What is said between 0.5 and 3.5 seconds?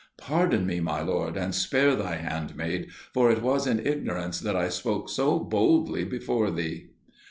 me, my lord, and spare thy handmaid, for it